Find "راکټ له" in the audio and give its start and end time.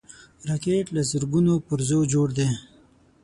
0.49-1.01